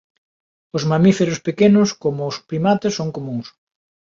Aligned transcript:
Os 0.75 0.83
mamíferos 0.91 1.39
pequenos 1.47 1.89
como 2.03 2.21
os 2.31 2.37
primates 2.49 2.93
son 2.99 3.09
comúns. 3.15 3.47